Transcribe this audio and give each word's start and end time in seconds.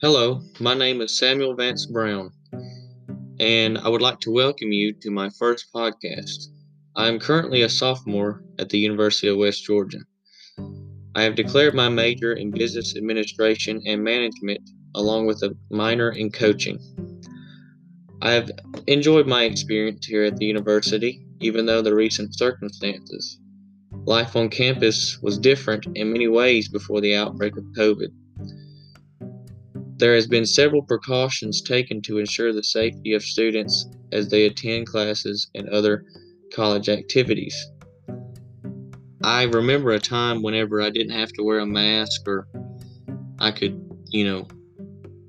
Hello, 0.00 0.42
my 0.60 0.74
name 0.74 1.00
is 1.00 1.18
Samuel 1.18 1.56
Vance 1.56 1.84
Brown, 1.84 2.30
and 3.40 3.76
I 3.78 3.88
would 3.88 4.00
like 4.00 4.20
to 4.20 4.30
welcome 4.30 4.70
you 4.70 4.92
to 4.92 5.10
my 5.10 5.28
first 5.30 5.72
podcast. 5.74 6.50
I 6.94 7.08
am 7.08 7.18
currently 7.18 7.62
a 7.62 7.68
sophomore 7.68 8.44
at 8.60 8.68
the 8.68 8.78
University 8.78 9.26
of 9.26 9.38
West 9.38 9.64
Georgia. 9.64 9.98
I 11.16 11.22
have 11.22 11.34
declared 11.34 11.74
my 11.74 11.88
major 11.88 12.34
in 12.34 12.52
business 12.52 12.96
administration 12.96 13.82
and 13.86 14.04
management, 14.04 14.60
along 14.94 15.26
with 15.26 15.42
a 15.42 15.56
minor 15.68 16.10
in 16.10 16.30
coaching. 16.30 16.78
I 18.22 18.30
have 18.30 18.52
enjoyed 18.86 19.26
my 19.26 19.42
experience 19.42 20.06
here 20.06 20.22
at 20.22 20.36
the 20.36 20.46
university, 20.46 21.26
even 21.40 21.66
though 21.66 21.82
the 21.82 21.92
recent 21.92 22.38
circumstances. 22.38 23.40
Life 24.04 24.36
on 24.36 24.48
campus 24.48 25.18
was 25.22 25.40
different 25.40 25.88
in 25.96 26.12
many 26.12 26.28
ways 26.28 26.68
before 26.68 27.00
the 27.00 27.16
outbreak 27.16 27.56
of 27.56 27.64
COVID. 27.76 28.12
There 29.98 30.14
has 30.14 30.26
been 30.26 30.46
several 30.46 30.82
precautions 30.82 31.60
taken 31.60 32.00
to 32.02 32.18
ensure 32.18 32.52
the 32.52 32.62
safety 32.62 33.12
of 33.14 33.22
students 33.22 33.86
as 34.12 34.28
they 34.28 34.46
attend 34.46 34.86
classes 34.86 35.50
and 35.54 35.68
other 35.68 36.04
college 36.54 36.88
activities. 36.88 37.56
I 39.24 39.42
remember 39.44 39.90
a 39.90 39.98
time 39.98 40.42
whenever 40.42 40.80
I 40.80 40.90
didn't 40.90 41.18
have 41.18 41.32
to 41.32 41.42
wear 41.42 41.58
a 41.58 41.66
mask 41.66 42.26
or 42.28 42.46
I 43.40 43.50
could, 43.50 43.80
you 44.10 44.24
know, 44.24 44.46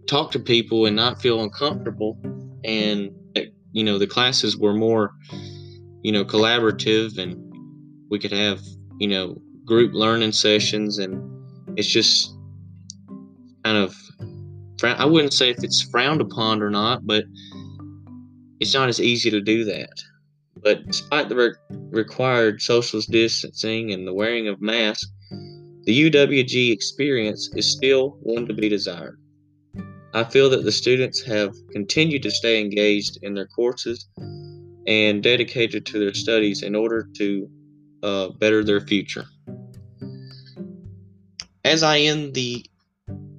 talk 0.09 0.32
to 0.32 0.40
people 0.40 0.86
and 0.86 0.95
not 0.95 1.22
feel 1.22 1.44
uncomfortable 1.44 2.17
and 2.64 3.12
eh, 3.36 3.45
you 3.72 3.84
know 3.84 4.00
the 4.00 4.08
classes 4.08 4.58
were 4.58 4.73
more 4.73 5.14
you 6.02 6.12
know 6.12 6.26
collaborative 6.26 7.17
and 7.20 7.38
we 8.09 8.17
could 8.17 8.31
have 8.31 8.59
you 9.00 9.08
know 9.08 9.40
group 9.66 9.94
learning 9.94 10.31
sessions 10.31 10.98
and 10.98 11.22
it's 11.78 11.88
just 11.88 12.36
kind 13.64 13.78
of 13.78 13.95
I 14.83 15.05
wouldn't 15.05 15.33
say 15.33 15.49
if 15.49 15.63
it's 15.63 15.81
frowned 15.81 16.22
upon 16.22 16.61
or 16.61 16.69
not, 16.69 17.05
but 17.05 17.25
it's 18.59 18.73
not 18.73 18.89
as 18.89 19.02
easy 19.02 19.30
to 19.31 19.41
do 19.41 19.63
that. 19.66 19.94
But 20.61 20.86
despite 20.86 21.30
the 21.30 21.36
re- 21.36 21.77
required 21.91 22.61
social 22.61 23.02
distancing 23.02 23.91
and 23.91 24.05
the 24.05 24.13
wearing 24.13 24.47
of 24.47 24.61
masks, 24.61 25.09
the 25.83 26.11
UWG 26.11 26.71
experience 26.71 27.49
is 27.55 27.71
still 27.71 28.17
one 28.21 28.45
to 28.47 28.53
be 28.53 28.69
desired. 28.69 29.19
I 30.13 30.23
feel 30.23 30.49
that 30.49 30.63
the 30.63 30.71
students 30.71 31.21
have 31.23 31.53
continued 31.71 32.23
to 32.23 32.31
stay 32.31 32.59
engaged 32.59 33.19
in 33.21 33.33
their 33.33 33.47
courses 33.47 34.08
and 34.88 35.21
dedicated 35.21 35.86
to 35.86 35.99
their 35.99 36.14
studies 36.14 36.64
in 36.64 36.75
order 36.75 37.08
to 37.17 37.49
uh, 38.02 38.30
better 38.30 38.64
their 38.64 38.81
future. 38.81 39.25
As 41.64 41.83
I 41.83 41.99
end 41.99 42.33
the 42.33 42.66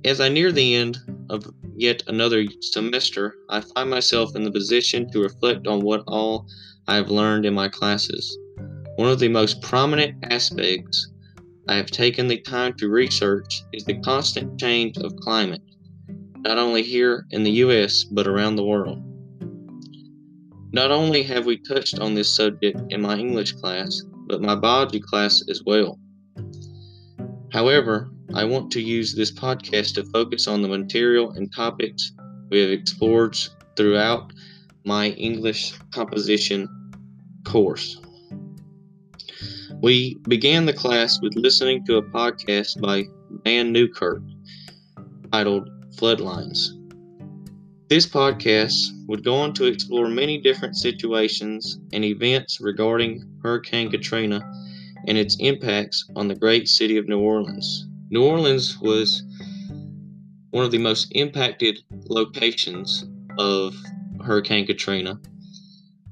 as 0.04 0.20
I 0.20 0.28
near 0.28 0.50
the 0.52 0.74
end 0.74 0.98
of 1.30 1.46
yet 1.76 2.02
another 2.08 2.44
semester, 2.60 3.36
I 3.48 3.60
find 3.60 3.88
myself 3.88 4.34
in 4.34 4.42
the 4.42 4.50
position 4.50 5.10
to 5.12 5.22
reflect 5.22 5.66
on 5.66 5.80
what 5.80 6.02
all 6.06 6.46
I 6.88 6.96
have 6.96 7.10
learned 7.10 7.46
in 7.46 7.54
my 7.54 7.68
classes. 7.68 8.36
One 8.96 9.10
of 9.10 9.20
the 9.20 9.28
most 9.28 9.62
prominent 9.62 10.16
aspects 10.30 11.08
I 11.68 11.76
have 11.76 11.90
taken 11.90 12.26
the 12.26 12.40
time 12.40 12.74
to 12.78 12.88
research 12.88 13.62
is 13.72 13.84
the 13.84 14.00
constant 14.00 14.58
change 14.58 14.98
of 14.98 15.16
climate, 15.16 15.62
not 16.38 16.58
only 16.58 16.82
here 16.82 17.26
in 17.30 17.44
the 17.44 17.62
US, 17.64 18.04
but 18.04 18.26
around 18.26 18.56
the 18.56 18.64
world. 18.64 18.98
Not 20.72 20.90
only 20.90 21.22
have 21.22 21.46
we 21.46 21.58
touched 21.58 21.98
on 21.98 22.14
this 22.14 22.34
subject 22.36 22.80
in 22.90 23.00
my 23.00 23.16
English 23.16 23.52
class, 23.52 24.02
but 24.26 24.42
my 24.42 24.54
biology 24.54 25.00
class 25.00 25.42
as 25.48 25.62
well. 25.64 25.98
However, 27.52 28.10
I 28.34 28.44
want 28.44 28.70
to 28.72 28.80
use 28.80 29.14
this 29.14 29.32
podcast 29.32 29.94
to 29.94 30.04
focus 30.04 30.46
on 30.46 30.62
the 30.62 30.68
material 30.68 31.32
and 31.32 31.52
topics 31.52 32.12
we 32.48 32.60
have 32.60 32.70
explored 32.70 33.36
throughout 33.76 34.32
my 34.84 35.10
English 35.10 35.74
composition 35.92 36.68
course. 37.44 38.00
We 39.82 40.16
began 40.28 40.66
the 40.66 40.72
class 40.72 41.20
with 41.22 41.34
listening 41.34 41.84
to 41.86 41.96
a 41.96 42.02
podcast 42.02 42.80
by 42.80 43.04
Vann 43.44 43.72
Newkirk 43.72 44.22
titled 45.32 45.68
Floodlines. 45.96 46.76
This 47.88 48.06
podcast 48.06 48.76
would 49.08 49.24
go 49.24 49.34
on 49.34 49.52
to 49.54 49.64
explore 49.64 50.08
many 50.08 50.40
different 50.40 50.76
situations 50.76 51.80
and 51.92 52.04
events 52.04 52.60
regarding 52.60 53.24
Hurricane 53.42 53.90
Katrina 53.90 54.40
and 55.06 55.16
its 55.16 55.36
impacts 55.40 56.08
on 56.16 56.28
the 56.28 56.34
great 56.34 56.68
city 56.68 56.96
of 56.96 57.08
New 57.08 57.20
Orleans. 57.20 57.86
New 58.10 58.24
Orleans 58.24 58.78
was 58.80 59.22
one 60.50 60.64
of 60.64 60.70
the 60.70 60.78
most 60.78 61.08
impacted 61.12 61.78
locations 62.08 63.04
of 63.38 63.74
Hurricane 64.24 64.66
Katrina. 64.66 65.20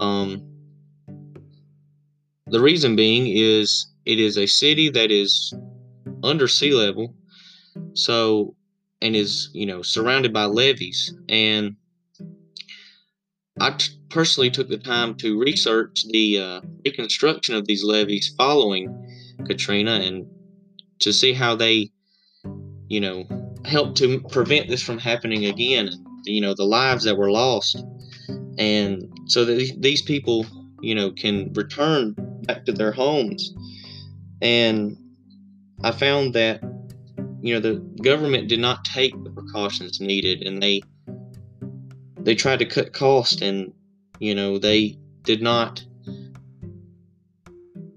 Um, 0.00 0.43
the 2.47 2.60
reason 2.60 2.97
being 2.97 3.27
is 3.27 3.93
it 4.06 4.19
is 4.19 4.38
a 4.38 4.47
city 4.47 4.88
that 4.91 5.10
is 5.10 5.53
under 6.22 6.48
sea 6.48 6.72
level, 6.72 7.15
so 7.94 8.54
and 9.03 9.15
is 9.15 9.50
you 9.53 9.66
know 9.66 9.82
surrounded 9.82 10.32
by 10.32 10.44
levees. 10.44 11.12
And 11.28 11.77
I 13.60 13.71
t- 13.71 13.97
personally 14.10 14.50
took 14.50 14.69
the 14.69 14.78
time 14.78 15.14
to 15.16 15.38
research 15.38 16.04
the 16.10 16.38
uh, 16.38 16.60
reconstruction 16.84 17.54
of 17.54 17.66
these 17.66 17.84
levees 17.84 18.34
following 18.36 18.94
Katrina 19.46 20.00
and 20.02 20.26
to 21.00 21.12
see 21.12 21.32
how 21.32 21.54
they, 21.54 21.91
you 22.88 23.00
know, 23.00 23.24
helped 23.64 23.97
to 23.98 24.20
prevent 24.30 24.68
this 24.68 24.82
from 24.82 24.98
happening 24.98 25.47
again. 25.47 25.91
You 26.24 26.41
know, 26.41 26.54
the 26.54 26.64
lives 26.64 27.04
that 27.04 27.16
were 27.16 27.30
lost, 27.30 27.82
and 28.58 29.02
so 29.26 29.44
that 29.44 29.76
these 29.78 30.02
people, 30.02 30.44
you 30.82 30.94
know, 30.94 31.10
can 31.12 31.52
return 31.54 32.14
back 32.42 32.64
to 32.66 32.72
their 32.72 32.92
homes. 32.92 33.54
And 34.42 34.97
I 35.84 35.92
found 35.92 36.34
that, 36.34 36.60
you 37.41 37.54
know, 37.54 37.60
the 37.60 37.76
government 38.02 38.48
did 38.48 38.60
not 38.60 38.84
take 38.84 39.12
the 39.22 39.30
precautions 39.30 40.00
needed, 40.00 40.42
and 40.42 40.62
they 40.62 40.82
they 42.20 42.34
tried 42.34 42.58
to 42.58 42.66
cut 42.66 42.92
costs, 42.92 43.41
and 43.41 43.72
you 44.18 44.34
know, 44.34 44.58
they 44.58 44.98
did 45.24 45.42
not. 45.42 45.84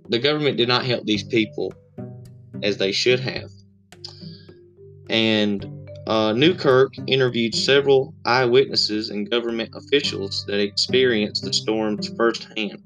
The 0.10 0.20
government 0.20 0.58
did 0.58 0.68
not 0.68 0.86
help 0.86 1.06
these 1.06 1.24
people 1.24 1.74
as 2.64 2.78
they 2.78 2.92
should 2.92 3.20
have. 3.20 3.50
And 5.10 5.66
uh, 6.08 6.34
Newkirk 6.34 6.94
interviewed 7.08 7.56
several 7.56 8.14
eyewitnesses 8.26 9.10
and 9.10 9.30
government 9.30 9.70
officials 9.74 10.46
that 10.48 10.60
experienced 10.60 11.44
the 11.44 11.54
storms 11.54 12.10
firsthand. 12.18 12.82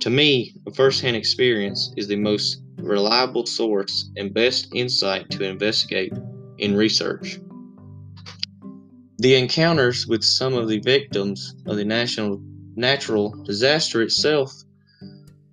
To 0.00 0.10
me, 0.10 0.54
a 0.66 0.72
firsthand 0.72 1.16
experience 1.16 1.92
is 1.96 2.06
the 2.06 2.16
most 2.16 2.62
reliable 2.78 3.46
source 3.46 4.10
and 4.16 4.32
best 4.32 4.68
insight 4.74 5.30
to 5.30 5.44
investigate 5.44 6.12
in 6.58 6.76
research. 6.76 7.38
The 9.18 9.34
encounters 9.34 10.06
with 10.06 10.22
some 10.22 10.52
of 10.52 10.68
the 10.68 10.78
victims 10.80 11.54
of 11.66 11.76
the 11.76 11.84
national 11.84 12.38
natural 12.76 13.30
disaster 13.44 14.02
itself 14.02 14.52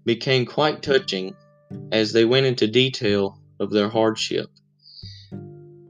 became 0.06 0.46
quite 0.46 0.82
touching 0.82 1.34
as 1.94 2.12
they 2.12 2.26
went 2.26 2.46
into 2.46 2.68
detail 2.68 3.40
of 3.62 3.72
their 3.72 3.88
hardship. 3.88 4.48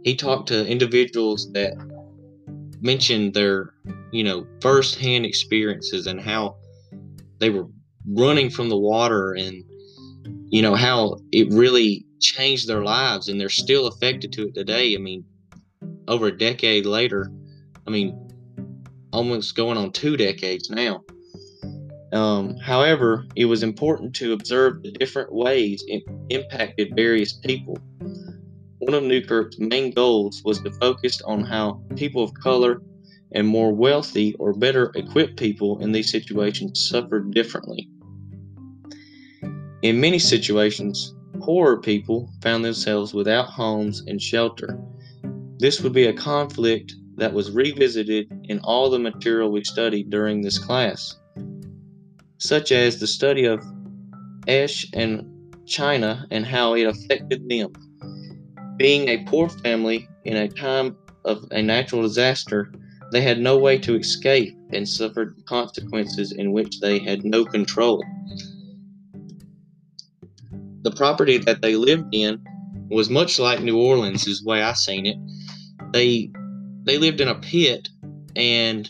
He 0.04 0.16
talked 0.16 0.50
to 0.50 0.68
individuals 0.68 1.52
that 1.54 1.74
mentioned 2.80 3.34
their, 3.34 3.74
you 4.12 4.24
know, 4.24 4.46
firsthand 4.62 5.26
experiences 5.26 6.06
and 6.06 6.22
how 6.22 6.58
they 7.40 7.50
were 7.50 7.68
running 8.08 8.52
from 8.52 8.70
the 8.70 8.78
water 8.78 9.34
and, 9.34 9.64
you 10.50 10.62
know, 10.62 10.76
how 10.76 11.18
it 11.32 11.52
really 11.52 12.06
changed 12.20 12.68
their 12.68 12.84
lives 12.84 13.30
and 13.30 13.42
they're 13.42 13.50
still 13.50 13.88
affected 13.88 14.32
to 14.34 14.50
it 14.50 14.54
today. 14.54 14.94
I 14.94 15.00
mean, 15.00 15.26
over 16.08 16.28
a 16.28 16.38
decade 16.38 16.86
later, 16.86 17.32
I 17.88 17.92
mean, 17.92 18.30
almost 19.12 19.56
going 19.56 19.78
on 19.78 19.92
two 19.92 20.18
decades 20.18 20.70
now. 20.70 21.04
Um, 22.14 22.58
however, 22.58 23.26
it 23.36 23.46
was 23.46 23.64
important 23.64 24.16
to 24.16 24.34
observe 24.34 24.84
the 24.84 24.92
different 24.92 25.34
ways 25.34 25.84
it 25.88 26.04
impacted 26.30 26.96
various 26.96 27.34
people. 27.34 27.78
One 28.80 28.94
of 28.94 29.04
Newkirk's 29.04 29.58
main 29.60 29.92
goals 29.92 30.42
was 30.46 30.62
to 30.62 30.72
focus 30.74 31.22
on 31.22 31.44
how 31.44 31.82
people 31.96 32.24
of 32.24 32.34
color 32.36 32.82
and 33.32 33.48
more 33.48 33.74
wealthy 33.74 34.36
or 34.36 34.54
better 34.54 34.92
equipped 34.96 35.38
people 35.38 35.80
in 35.80 35.92
these 35.92 36.12
situations 36.12 36.88
suffered 36.90 37.32
differently. 37.32 37.90
In 39.82 40.00
many 40.00 40.20
situations, 40.20 41.16
poorer 41.40 41.80
people 41.80 42.30
found 42.42 42.64
themselves 42.64 43.14
without 43.14 43.48
homes 43.48 44.04
and 44.06 44.22
shelter. 44.22 44.80
This 45.58 45.82
would 45.82 45.94
be 45.94 46.06
a 46.06 46.14
conflict 46.14 46.96
that 47.16 47.34
was 47.34 47.52
revisited 47.52 48.28
in 48.46 48.60
all 48.60 48.90
the 48.90 49.00
material 49.00 49.52
we 49.52 49.64
studied 49.64 50.10
during 50.10 50.42
this 50.42 50.58
class 50.58 51.16
such 52.44 52.74
as 52.74 53.00
the 53.00 53.08
study 53.08 53.46
of 53.46 53.64
Esch 54.48 54.86
and 54.94 55.26
China 55.66 56.28
and 56.30 56.46
how 56.46 56.76
it 56.76 56.84
affected 56.84 57.48
them. 57.48 57.72
Being 58.76 59.08
a 59.08 59.24
poor 59.24 59.48
family 59.48 60.10
in 60.26 60.36
a 60.36 60.50
time 60.50 60.98
of 61.24 61.46
a 61.52 61.62
natural 61.62 62.02
disaster, 62.02 62.74
they 63.14 63.22
had 63.22 63.40
no 63.40 63.58
way 63.58 63.78
to 63.78 63.96
escape 63.96 64.54
and 64.74 64.88
suffered 64.88 65.42
consequences 65.46 66.34
in 66.34 66.52
which 66.52 66.82
they 66.82 67.00
had 67.00 67.24
no 67.24 67.46
control. 67.46 68.04
The 70.82 70.92
property 70.92 71.38
that 71.38 71.62
they 71.62 71.78
lived 71.78 72.14
in 72.14 72.44
was 72.90 73.10
much 73.10 73.40
like 73.40 73.62
New 73.62 73.80
Orleans, 73.80 74.28
is 74.28 74.42
the 74.42 74.50
way 74.50 74.62
I 74.62 74.74
seen 74.74 75.06
it. 75.06 75.18
They 75.94 76.30
they 76.84 76.98
lived 76.98 77.22
in 77.22 77.28
a 77.28 77.36
pit, 77.36 77.90
and 78.36 78.90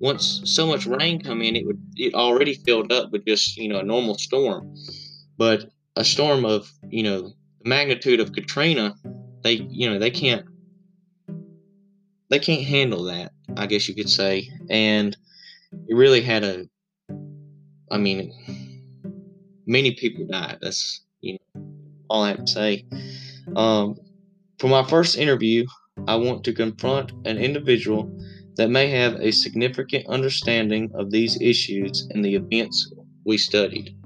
once 0.00 0.42
so 0.44 0.66
much 0.66 0.86
rain 0.86 1.20
come 1.20 1.40
in, 1.42 1.56
it 1.56 1.66
would 1.66 1.80
it 1.96 2.14
already 2.14 2.54
filled 2.54 2.92
up 2.92 3.10
with 3.10 3.24
just 3.26 3.56
you 3.56 3.68
know 3.68 3.78
a 3.78 3.84
normal 3.84 4.16
storm. 4.18 4.74
But 5.36 5.70
a 5.96 6.04
storm 6.04 6.44
of 6.44 6.70
you 6.88 7.02
know 7.02 7.32
the 7.62 7.68
magnitude 7.68 8.20
of 8.20 8.32
Katrina, 8.32 8.94
they 9.42 9.66
you 9.70 9.88
know 9.88 9.98
they 9.98 10.10
can't 10.10 10.46
they 12.30 12.38
can't 12.38 12.64
handle 12.64 13.04
that. 13.04 13.32
I 13.56 13.66
guess 13.66 13.88
you 13.88 13.94
could 13.94 14.10
say, 14.10 14.48
and 14.68 15.16
it 15.88 15.94
really 15.94 16.20
had 16.20 16.44
a. 16.44 16.66
I 17.90 17.98
mean, 17.98 18.32
many 19.66 19.94
people 19.94 20.26
died. 20.26 20.58
That's 20.60 21.04
you 21.20 21.34
know 21.54 21.62
all 22.08 22.22
I 22.22 22.28
have 22.30 22.44
to 22.44 22.46
say. 22.46 22.86
Um, 23.54 23.96
for 24.58 24.68
my 24.68 24.84
first 24.84 25.16
interview, 25.16 25.66
I 26.06 26.16
want 26.16 26.44
to 26.44 26.52
confront 26.52 27.12
an 27.24 27.38
individual 27.38 28.10
that 28.56 28.68
may 28.68 28.88
have 28.88 29.14
a 29.14 29.30
significant 29.30 30.06
understanding 30.06 30.90
of 30.94 31.10
these 31.10 31.40
issues 31.40 32.06
and 32.10 32.24
the 32.24 32.34
events 32.34 32.92
we 33.24 33.38
studied. 33.38 33.96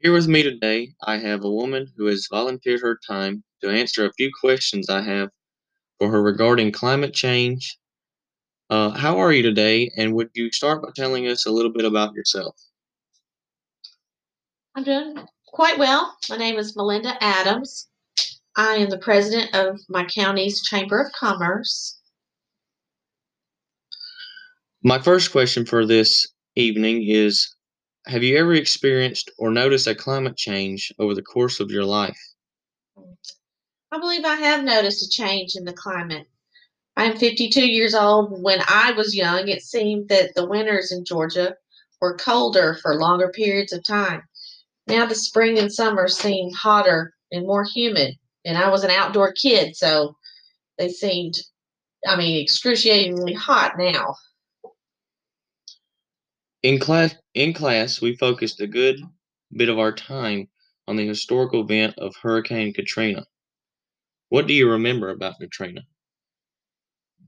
Here 0.00 0.12
with 0.12 0.28
me 0.28 0.44
today, 0.44 0.92
I 1.02 1.16
have 1.16 1.42
a 1.42 1.50
woman 1.50 1.92
who 1.96 2.06
has 2.06 2.28
volunteered 2.30 2.80
her 2.82 2.96
time 3.04 3.42
to 3.62 3.70
answer 3.70 4.06
a 4.06 4.12
few 4.12 4.30
questions 4.40 4.88
I 4.88 5.02
have 5.02 5.30
for 5.98 6.10
her 6.10 6.22
regarding 6.22 6.70
climate 6.70 7.12
change. 7.12 7.76
Uh, 8.70 8.90
how 8.90 9.18
are 9.18 9.32
you 9.32 9.42
today? 9.42 9.90
And 9.96 10.14
would 10.14 10.30
you 10.34 10.52
start 10.52 10.82
by 10.82 10.90
telling 10.94 11.26
us 11.26 11.44
a 11.44 11.50
little 11.50 11.72
bit 11.72 11.84
about 11.84 12.14
yourself? 12.14 12.54
I'm 14.76 14.84
doing 14.84 15.16
quite 15.46 15.78
well. 15.78 16.14
My 16.28 16.36
name 16.36 16.58
is 16.58 16.76
Melinda 16.76 17.16
Adams. 17.22 17.88
I 18.56 18.74
am 18.74 18.90
the 18.90 18.98
president 18.98 19.54
of 19.54 19.80
my 19.88 20.04
county's 20.04 20.60
Chamber 20.60 21.00
of 21.00 21.12
Commerce. 21.12 21.98
My 24.82 24.98
first 24.98 25.32
question 25.32 25.64
for 25.64 25.86
this 25.86 26.26
evening 26.56 27.04
is 27.08 27.54
have 28.06 28.22
you 28.22 28.36
ever 28.36 28.52
experienced 28.52 29.30
or 29.38 29.50
noticed 29.50 29.86
a 29.86 29.94
climate 29.94 30.36
change 30.36 30.92
over 30.98 31.14
the 31.14 31.22
course 31.22 31.58
of 31.58 31.70
your 31.70 31.84
life? 31.84 32.18
I 33.90 33.98
believe 33.98 34.26
I 34.26 34.34
have 34.34 34.62
noticed 34.62 35.06
a 35.06 35.08
change 35.08 35.56
in 35.56 35.64
the 35.64 35.72
climate. 35.72 36.26
I 36.98 37.04
am 37.04 37.16
52 37.16 37.66
years 37.66 37.94
old. 37.94 38.42
When 38.42 38.60
I 38.68 38.92
was 38.92 39.16
young, 39.16 39.48
it 39.48 39.62
seemed 39.62 40.10
that 40.10 40.34
the 40.34 40.46
winters 40.46 40.92
in 40.92 41.06
Georgia 41.06 41.56
were 42.02 42.16
colder 42.18 42.78
for 42.82 42.96
longer 42.96 43.28
periods 43.28 43.72
of 43.72 43.82
time. 43.82 44.22
Now 44.86 45.06
the 45.06 45.14
spring 45.14 45.58
and 45.58 45.72
summer 45.72 46.08
seem 46.08 46.52
hotter 46.52 47.14
and 47.32 47.46
more 47.46 47.64
humid. 47.64 48.14
And 48.44 48.56
I 48.56 48.70
was 48.70 48.84
an 48.84 48.90
outdoor 48.90 49.32
kid, 49.32 49.76
so 49.76 50.16
they 50.78 50.88
seemed, 50.88 51.34
I 52.06 52.16
mean, 52.16 52.40
excruciatingly 52.40 53.34
hot 53.34 53.72
now. 53.76 54.14
In 56.62 56.78
class, 56.78 57.14
in 57.34 57.52
class, 57.52 58.00
we 58.00 58.16
focused 58.16 58.60
a 58.60 58.66
good 58.66 59.00
bit 59.56 59.68
of 59.68 59.78
our 59.78 59.92
time 59.92 60.48
on 60.88 60.96
the 60.96 61.06
historical 61.06 61.62
event 61.62 61.94
of 61.98 62.14
Hurricane 62.22 62.72
Katrina. 62.72 63.26
What 64.28 64.46
do 64.46 64.54
you 64.54 64.70
remember 64.70 65.10
about 65.10 65.38
Katrina? 65.40 65.82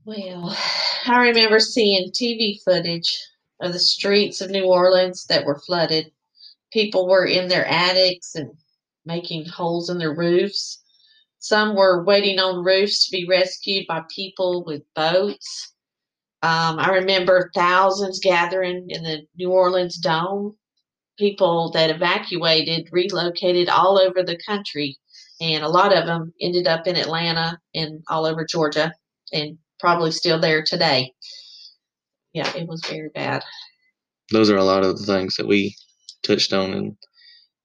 Well, 0.05 0.57
I 1.05 1.27
remember 1.27 1.59
seeing 1.59 2.11
TV 2.11 2.61
footage 2.63 3.17
of 3.61 3.73
the 3.73 3.79
streets 3.79 4.41
of 4.41 4.49
New 4.49 4.65
Orleans 4.65 5.25
that 5.25 5.45
were 5.45 5.59
flooded. 5.59 6.11
People 6.71 7.07
were 7.07 7.25
in 7.25 7.47
their 7.47 7.65
attics 7.65 8.35
and 8.35 8.51
making 9.05 9.45
holes 9.45 9.89
in 9.89 9.97
their 9.97 10.15
roofs. 10.15 10.83
Some 11.39 11.75
were 11.75 12.03
waiting 12.03 12.39
on 12.39 12.65
roofs 12.65 13.05
to 13.05 13.11
be 13.11 13.25
rescued 13.27 13.87
by 13.87 14.03
people 14.13 14.63
with 14.65 14.83
boats. 14.93 15.73
Um, 16.41 16.79
I 16.79 16.91
remember 16.91 17.51
thousands 17.55 18.19
gathering 18.19 18.85
in 18.89 19.03
the 19.03 19.25
New 19.35 19.51
Orleans 19.51 19.97
Dome. 19.97 20.55
People 21.17 21.71
that 21.71 21.89
evacuated 21.89 22.87
relocated 22.91 23.67
all 23.67 23.99
over 23.99 24.23
the 24.23 24.39
country, 24.45 24.97
and 25.41 25.63
a 25.63 25.69
lot 25.69 25.95
of 25.95 26.05
them 26.05 26.33
ended 26.41 26.65
up 26.65 26.87
in 26.87 26.95
Atlanta 26.95 27.57
and 27.73 28.01
all 28.07 28.25
over 28.25 28.45
Georgia, 28.45 28.93
and 29.33 29.57
probably 29.79 30.11
still 30.11 30.39
there 30.39 30.63
today. 30.63 31.13
Yeah, 32.33 32.49
it 32.55 32.67
was 32.67 32.81
very 32.85 33.09
bad. 33.09 33.43
Those 34.31 34.49
are 34.49 34.57
a 34.57 34.63
lot 34.63 34.83
of 34.83 34.97
the 34.97 35.05
things 35.05 35.35
that 35.35 35.47
we 35.47 35.75
touched 36.23 36.53
on 36.53 36.73
in 36.73 36.97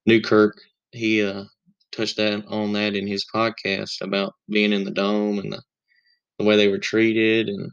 Newkirk. 0.07 0.57
He 0.93 1.23
uh, 1.23 1.45
touched 1.93 2.17
that 2.19 2.45
on 2.47 2.73
that 2.75 2.97
in 2.97 3.07
his 3.07 3.27
podcast 3.35 4.01
about 4.03 4.35
being 4.51 4.73
in 4.73 4.85
the 4.85 4.91
dome 4.93 5.39
and 5.39 5.53
the, 5.53 5.63
the 6.39 6.45
way 6.45 6.57
they 6.57 6.69
were 6.69 6.79
treated 6.79 7.49
and 7.49 7.73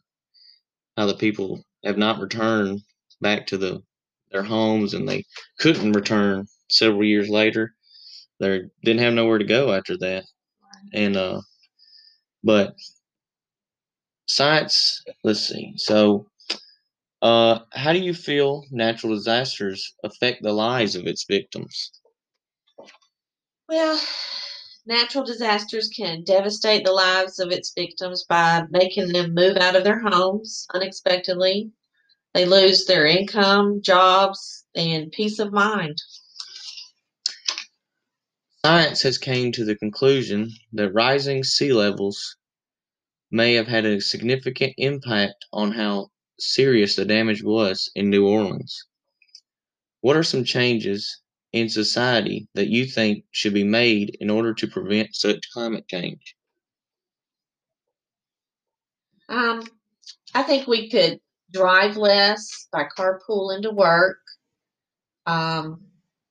how 0.98 1.06
the 1.06 1.16
people 1.16 1.64
have 1.84 1.98
not 1.98 2.20
returned 2.20 2.82
back 3.22 3.46
to 3.48 3.58
the 3.58 3.82
their 4.32 4.44
homes 4.44 4.94
and 4.94 5.08
they 5.10 5.24
couldn't 5.60 5.92
return 5.92 6.48
several 6.70 7.04
years 7.04 7.28
later. 7.30 7.74
They 8.40 8.62
didn't 8.84 9.02
have 9.02 9.14
nowhere 9.14 9.40
to 9.40 9.46
go 9.46 9.74
after 9.74 9.98
that. 10.00 10.26
And 10.94 11.18
uh 11.18 11.42
but 12.44 12.76
science 14.28 15.04
let's 15.24 15.48
see. 15.48 15.74
So 15.78 16.28
uh 17.22 17.60
how 17.74 17.94
do 17.94 18.00
you 18.00 18.14
feel 18.14 18.66
natural 18.72 19.16
disasters 19.16 19.94
affect 20.04 20.42
the 20.42 20.54
lives 20.54 20.96
of 20.96 21.06
its 21.08 21.26
victims? 21.26 21.92
Well, 23.70 24.02
natural 24.86 25.24
disasters 25.24 25.90
can 25.96 26.24
devastate 26.24 26.84
the 26.84 26.92
lives 26.92 27.40
of 27.40 27.52
its 27.52 27.74
victims 27.74 28.26
by 28.28 28.64
making 28.70 29.14
them 29.14 29.34
move 29.34 29.58
out 29.58 29.76
of 29.76 29.84
their 29.84 30.00
homes 30.00 30.66
unexpectedly. 30.74 31.72
They 32.34 32.46
lose 32.46 32.86
their 32.86 33.06
income, 33.06 33.82
jobs, 33.82 34.66
and 34.76 35.12
peace 35.12 35.40
of 35.40 35.54
mind. 35.54 36.02
Science 38.66 39.02
has 39.02 39.18
came 39.18 39.52
to 39.54 39.66
the 39.66 39.76
conclusion 39.76 40.52
that 40.74 40.92
rising 40.92 41.44
sea 41.44 41.74
levels 41.74 42.38
may 43.32 43.54
have 43.54 43.68
had 43.68 43.86
a 43.86 44.00
significant 44.00 44.74
impact 44.78 45.46
on 45.52 45.72
how 45.72 46.11
serious 46.42 46.96
the 46.96 47.06
damage 47.06 47.44
was 47.44 47.92
in 47.96 48.10
New 48.10 48.28
Orleans. 48.28 48.86
What 50.02 50.16
are 50.16 50.24
some 50.24 50.44
changes 50.44 51.22
in 51.54 51.70
society 51.70 52.48
that 52.54 52.70
you 52.70 52.86
think 52.86 53.26
should 53.32 53.54
be 53.54 53.64
made 53.64 54.18
in 54.20 54.30
order 54.30 54.54
to 54.54 54.68
prevent 54.68 55.16
such 55.16 55.52
climate 55.54 55.88
change? 55.88 56.36
Um, 59.30 59.64
I 60.34 60.44
think 60.44 60.68
we 60.68 60.90
could 60.90 61.20
drive 61.54 61.98
less 61.98 62.68
by 62.72 62.86
carpooling 62.98 63.62
to 63.64 63.72
work. 63.72 64.18
Um, 65.26 65.82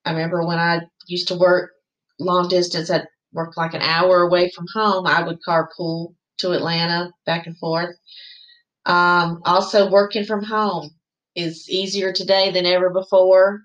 I 0.05 0.13
remember 0.13 0.45
when 0.45 0.59
I 0.59 0.81
used 1.07 1.29
to 1.29 1.37
work 1.37 1.73
long 2.19 2.49
distance, 2.49 2.91
I'd 2.91 3.07
work 3.33 3.57
like 3.57 3.75
an 3.75 3.83
hour 3.83 4.23
away 4.23 4.51
from 4.51 4.67
home. 4.75 5.07
I 5.07 5.23
would 5.23 5.39
carpool 5.47 6.15
to 6.39 6.53
Atlanta 6.53 7.11
back 7.27 7.47
and 7.47 7.57
forth. 7.59 7.97
Um, 8.87 9.43
also, 9.45 9.91
working 9.91 10.25
from 10.25 10.43
home 10.43 10.91
is 11.35 11.69
easier 11.69 12.13
today 12.13 12.51
than 12.51 12.67
ever 12.67 12.91
before 12.91 13.63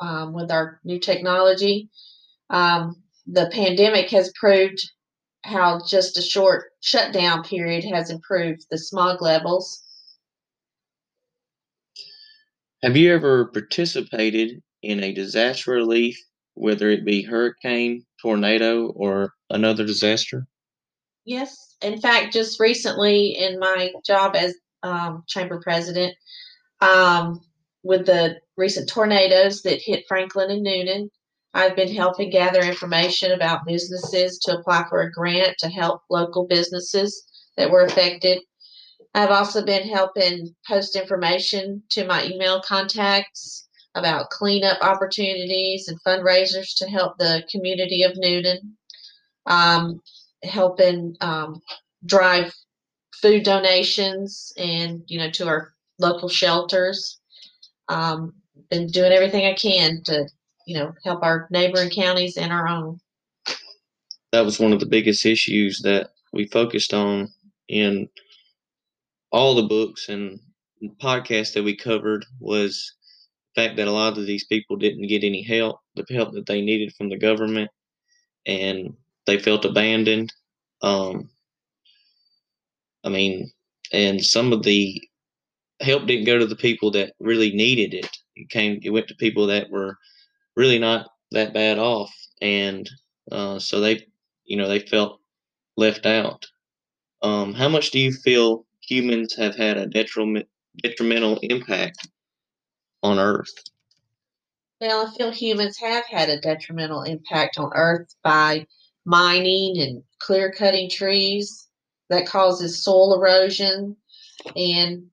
um, 0.00 0.32
with 0.32 0.50
our 0.50 0.80
new 0.84 0.98
technology. 0.98 1.90
Um, 2.50 3.02
the 3.26 3.50
pandemic 3.52 4.10
has 4.10 4.32
proved 4.38 4.80
how 5.42 5.80
just 5.86 6.16
a 6.18 6.22
short 6.22 6.70
shutdown 6.80 7.42
period 7.42 7.84
has 7.84 8.10
improved 8.10 8.66
the 8.70 8.78
smog 8.78 9.22
levels. 9.22 9.82
Have 12.82 12.96
you 12.96 13.12
ever 13.12 13.46
participated 13.46 14.62
in 14.82 15.02
a 15.02 15.12
disaster 15.12 15.72
relief, 15.72 16.16
whether 16.54 16.90
it 16.90 17.04
be 17.04 17.22
hurricane, 17.22 18.04
tornado, 18.22 18.90
or 18.90 19.32
another 19.50 19.84
disaster? 19.84 20.46
Yes. 21.24 21.67
In 21.80 22.00
fact, 22.00 22.32
just 22.32 22.60
recently 22.60 23.36
in 23.38 23.58
my 23.58 23.92
job 24.04 24.34
as 24.36 24.54
um, 24.82 25.24
chamber 25.26 25.60
president, 25.60 26.14
um, 26.80 27.40
with 27.82 28.06
the 28.06 28.36
recent 28.56 28.88
tornadoes 28.88 29.62
that 29.62 29.80
hit 29.80 30.04
Franklin 30.08 30.50
and 30.50 30.66
Newnan. 30.66 31.08
I've 31.54 31.76
been 31.76 31.94
helping 31.94 32.30
gather 32.30 32.60
information 32.60 33.32
about 33.32 33.64
businesses 33.64 34.38
to 34.40 34.58
apply 34.58 34.84
for 34.88 35.02
a 35.02 35.10
grant 35.10 35.56
to 35.60 35.68
help 35.68 36.02
local 36.10 36.46
businesses 36.46 37.24
that 37.56 37.70
were 37.70 37.84
affected. 37.84 38.40
I've 39.14 39.30
also 39.30 39.64
been 39.64 39.88
helping 39.88 40.54
post 40.68 40.96
information 40.96 41.82
to 41.92 42.06
my 42.06 42.24
email 42.26 42.60
contacts 42.60 43.66
about 43.94 44.30
cleanup 44.30 44.82
opportunities 44.82 45.88
and 45.88 45.98
fundraisers 46.06 46.76
to 46.76 46.88
help 46.88 47.16
the 47.18 47.42
community 47.50 48.02
of 48.02 48.12
Newnan, 48.12 48.58
um, 49.46 50.00
helping 50.42 51.16
um, 51.20 51.60
drive 52.06 52.54
food 53.20 53.42
donations 53.42 54.52
and 54.56 55.02
you 55.06 55.18
know 55.18 55.30
to 55.30 55.46
our 55.48 55.72
local 55.98 56.28
shelters. 56.28 57.20
Um, 57.88 58.34
been 58.70 58.88
doing 58.88 59.12
everything 59.12 59.46
I 59.46 59.54
can 59.54 60.02
to 60.04 60.28
you 60.66 60.78
know 60.78 60.92
help 61.04 61.22
our 61.22 61.48
neighboring 61.50 61.90
counties 61.90 62.36
and 62.36 62.52
our 62.52 62.68
own. 62.68 63.00
That 64.32 64.44
was 64.44 64.60
one 64.60 64.72
of 64.72 64.80
the 64.80 64.86
biggest 64.86 65.24
issues 65.24 65.80
that 65.82 66.10
we 66.32 66.46
focused 66.46 66.92
on 66.92 67.28
in 67.68 68.08
all 69.32 69.54
the 69.54 69.62
books 69.62 70.08
and 70.08 70.38
podcasts 71.02 71.54
that 71.54 71.64
we 71.64 71.76
covered 71.76 72.24
was 72.40 72.94
the 73.54 73.62
fact 73.62 73.76
that 73.76 73.88
a 73.88 73.92
lot 73.92 74.18
of 74.18 74.26
these 74.26 74.44
people 74.44 74.76
didn't 74.76 75.08
get 75.08 75.24
any 75.24 75.42
help, 75.42 75.80
the 75.96 76.04
help 76.14 76.32
that 76.32 76.46
they 76.46 76.60
needed 76.60 76.94
from 76.94 77.08
the 77.08 77.16
government, 77.16 77.70
and 78.46 78.94
they 79.28 79.38
felt 79.38 79.66
abandoned. 79.66 80.32
Um, 80.82 81.28
I 83.04 83.10
mean, 83.10 83.52
and 83.92 84.24
some 84.24 84.52
of 84.54 84.62
the 84.62 85.00
help 85.80 86.06
didn't 86.06 86.24
go 86.24 86.38
to 86.38 86.46
the 86.46 86.56
people 86.56 86.90
that 86.92 87.12
really 87.20 87.52
needed 87.52 87.92
it. 87.94 88.08
It 88.34 88.48
came, 88.48 88.80
it 88.82 88.90
went 88.90 89.06
to 89.08 89.14
people 89.14 89.46
that 89.48 89.70
were 89.70 89.96
really 90.56 90.78
not 90.78 91.10
that 91.32 91.52
bad 91.52 91.78
off, 91.78 92.10
and 92.40 92.88
uh, 93.30 93.58
so 93.58 93.80
they, 93.80 94.06
you 94.44 94.56
know, 94.56 94.66
they 94.66 94.80
felt 94.80 95.20
left 95.76 96.06
out. 96.06 96.46
Um, 97.20 97.52
how 97.52 97.68
much 97.68 97.90
do 97.90 97.98
you 97.98 98.12
feel 98.12 98.64
humans 98.80 99.36
have 99.36 99.56
had 99.56 99.76
a 99.76 99.86
detriment, 99.86 100.46
detrimental 100.82 101.38
impact 101.42 102.08
on 103.02 103.18
Earth? 103.18 103.52
Well, 104.80 105.06
I 105.06 105.16
feel 105.16 105.32
humans 105.32 105.76
have 105.80 106.06
had 106.06 106.30
a 106.30 106.40
detrimental 106.40 107.02
impact 107.02 107.58
on 107.58 107.70
Earth 107.74 108.14
by 108.22 108.66
mining 109.08 109.80
and 109.80 110.02
clear 110.20 110.52
cutting 110.52 110.90
trees 110.90 111.66
that 112.10 112.26
causes 112.26 112.84
soil 112.84 113.14
erosion 113.14 113.96
and 114.54 115.06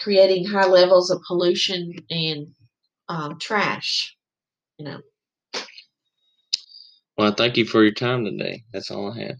creating 0.00 0.46
high 0.46 0.66
levels 0.66 1.10
of 1.10 1.20
pollution 1.26 1.94
and 2.10 2.46
um, 3.08 3.38
trash. 3.38 4.16
You 4.78 4.86
know. 4.86 5.00
Well, 7.18 7.34
thank 7.34 7.58
you 7.58 7.66
for 7.66 7.82
your 7.82 7.92
time 7.92 8.24
today. 8.24 8.64
That's 8.72 8.90
all 8.90 9.12
I 9.12 9.20
have. 9.20 9.36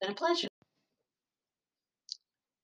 Been 0.00 0.10
a 0.12 0.14
pleasure. 0.14 0.48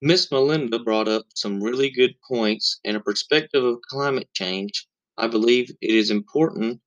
Miss 0.00 0.30
Melinda 0.30 0.78
brought 0.78 1.08
up 1.08 1.24
some 1.34 1.60
really 1.60 1.90
good 1.90 2.14
points 2.28 2.78
and 2.84 2.96
a 2.96 3.00
perspective 3.00 3.64
of 3.64 3.80
climate 3.90 4.28
change. 4.34 4.86
I 5.18 5.26
believe 5.26 5.70
it 5.80 5.94
is 5.94 6.10
important 6.10 6.80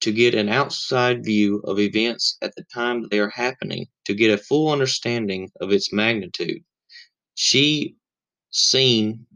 to 0.00 0.12
get 0.12 0.34
an 0.34 0.48
outside 0.48 1.24
view 1.24 1.60
of 1.64 1.78
events 1.78 2.38
at 2.42 2.54
the 2.56 2.64
time 2.72 3.08
they 3.08 3.18
are 3.18 3.30
happening 3.30 3.86
to 4.04 4.14
get 4.14 4.30
a 4.32 4.42
full 4.42 4.70
understanding 4.70 5.50
of 5.60 5.72
its 5.72 5.92
magnitude. 5.92 6.62
She 7.34 7.96
seen 8.50 9.26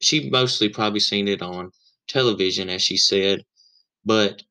she 0.00 0.28
mostly 0.30 0.68
probably 0.68 1.00
seen 1.00 1.28
it 1.28 1.42
on 1.42 1.70
television 2.08 2.68
as 2.68 2.82
she 2.82 2.96
said, 2.96 3.44
but 4.04 4.42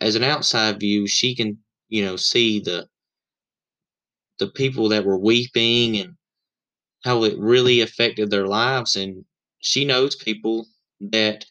as 0.00 0.14
an 0.14 0.22
outside 0.24 0.80
view, 0.80 1.06
she 1.06 1.34
can, 1.34 1.58
you 1.88 2.04
know, 2.04 2.16
see 2.16 2.60
the 2.60 2.88
the 4.38 4.48
people 4.48 4.88
that 4.88 5.04
were 5.04 5.18
weeping 5.18 5.96
and 5.96 6.14
how 7.04 7.22
it 7.24 7.38
really 7.38 7.80
affected 7.80 8.30
their 8.30 8.46
lives 8.46 8.96
and 8.96 9.24
she 9.60 9.84
knows 9.84 10.16
people 10.16 10.66
that 11.00 11.46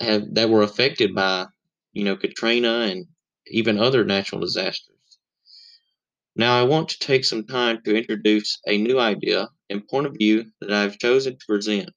have 0.00 0.34
that 0.34 0.50
were 0.50 0.62
affected 0.62 1.14
by 1.14 1.46
you 1.92 2.04
know 2.04 2.16
Katrina 2.16 2.80
and 2.90 3.06
even 3.48 3.78
other 3.78 4.04
natural 4.04 4.40
disasters. 4.40 4.96
Now 6.36 6.58
I 6.58 6.62
want 6.62 6.88
to 6.88 6.98
take 6.98 7.26
some 7.26 7.46
time 7.46 7.82
to 7.82 7.94
introduce 7.94 8.58
a 8.66 8.78
new 8.78 8.98
idea 8.98 9.48
and 9.68 9.86
point 9.86 10.06
of 10.06 10.14
view 10.18 10.52
that 10.60 10.72
I 10.72 10.80
have 10.80 10.98
chosen 10.98 11.38
to 11.38 11.46
present. 11.46 11.90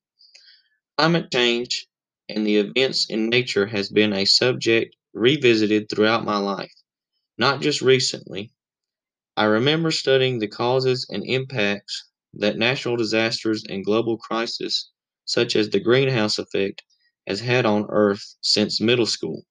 Climate 0.98 1.30
change 1.34 1.86
and 2.30 2.48
the 2.48 2.56
events 2.56 3.10
in 3.10 3.28
nature 3.30 3.66
has 3.66 3.90
been 3.90 4.14
a 4.14 4.24
subject 4.24 4.96
revisited 5.14 5.90
throughout 5.90 6.24
my 6.24 6.38
life, 6.38 6.72
not 7.38 7.62
just 7.62 7.82
recently. 7.82 8.52
I 9.38 9.46
remember 9.46 9.92
studying 9.92 10.40
the 10.40 10.48
causes 10.48 11.08
and 11.10 11.26
impacts 11.26 12.06
that 12.34 12.58
natural 12.58 12.98
disasters 12.98 13.64
and 13.70 13.86
global 13.86 14.18
crises, 14.18 14.90
such 15.26 15.56
as 15.56 15.70
the 15.70 15.80
greenhouse 15.80 16.40
effect, 16.40 16.84
has 17.28 17.42
had 17.42 17.66
on 17.66 17.86
Earth 17.90 18.36
since 18.42 18.82
middle 18.82 19.06
school. 19.06 19.46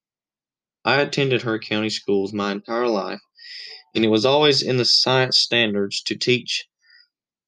I 0.84 1.00
attended 1.00 1.42
Heard 1.42 1.64
County 1.64 1.90
schools 1.90 2.32
my 2.32 2.52
entire 2.52 2.88
life, 2.88 3.20
and 3.94 4.04
it 4.04 4.08
was 4.08 4.24
always 4.24 4.62
in 4.62 4.76
the 4.76 4.84
science 4.84 5.38
standards 5.38 6.02
to 6.02 6.16
teach 6.16 6.66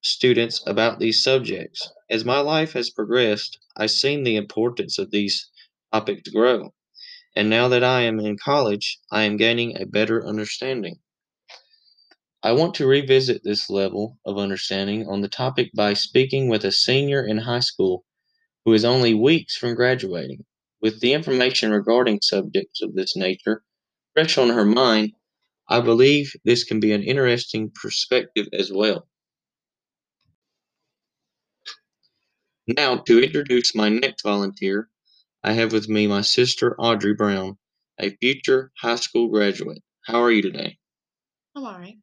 students 0.02 0.62
about 0.67 0.99
these 0.99 1.23
subjects. 1.23 1.91
As 2.11 2.25
my 2.25 2.41
life 2.41 2.73
has 2.73 2.91
progressed, 2.91 3.59
I've 3.76 3.91
seen 3.91 4.25
the 4.25 4.37
importance 4.37 4.99
of 4.99 5.11
these 5.11 5.49
topics 5.93 6.29
grow, 6.29 6.75
and 7.35 7.49
now 7.49 7.69
that 7.69 7.85
I 7.85 8.02
am 8.02 8.21
in 8.21 8.37
college, 8.37 8.99
I 9.11 9.23
am 9.23 9.37
gaining 9.37 9.81
a 9.81 9.87
better 9.87 10.26
understanding. 10.26 10.99
I 12.43 12.52
want 12.52 12.75
to 12.75 12.87
revisit 12.87 13.45
this 13.45 13.71
level 13.71 14.19
of 14.26 14.37
understanding 14.37 15.07
on 15.07 15.21
the 15.21 15.29
topic 15.29 15.71
by 15.75 15.95
speaking 15.95 16.49
with 16.49 16.64
a 16.64 16.73
senior 16.73 17.25
in 17.25 17.38
high 17.38 17.61
school 17.61 18.05
who 18.64 18.73
is 18.73 18.85
only 18.85 19.14
weeks 19.14 19.57
from 19.57 19.75
graduating. 19.75 20.45
With 20.81 21.00
the 21.00 21.12
information 21.12 21.71
regarding 21.71 22.21
subjects 22.23 22.83
of 22.83 22.95
this 22.95 23.16
nature 23.16 23.62
fresh 24.14 24.37
on 24.37 24.50
her 24.50 24.64
mind, 24.64 25.12
I 25.69 25.81
believe 25.81 26.33
this 26.45 26.64
can 26.64 26.81
be 26.81 26.92
an 26.92 27.02
interesting 27.02 27.71
perspective 27.71 28.47
as 28.52 28.73
well. 28.73 29.09
Now, 32.66 32.99
to 32.99 33.23
introduce 33.23 33.75
my 33.75 33.88
next 33.88 34.23
volunteer, 34.23 34.88
I 35.42 35.52
have 35.52 35.73
with 35.73 35.88
me 35.88 36.07
my 36.07 36.21
sister 36.21 36.76
Audrey 36.78 37.14
Brown, 37.14 37.59
a 37.99 38.11
future 38.16 38.71
high 38.78 38.97
school 38.97 39.28
graduate. 39.28 39.83
How 40.07 40.23
are 40.23 40.31
you 40.31 40.42
today? 40.42 40.78
I'm 41.57 41.64
all 41.64 41.78
right. 41.78 41.99